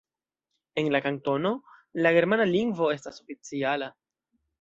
En 0.83 0.87
la 0.93 1.01
kantono, 1.07 1.51
la 2.05 2.13
germana 2.15 2.47
lingvo 2.53 2.89
estas 2.95 3.21
oficiala. 3.25 3.91